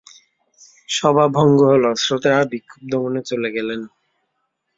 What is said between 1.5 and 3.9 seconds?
হল, শ্রোতারা বিক্ষুব্ধ মনে চলে গেলেন।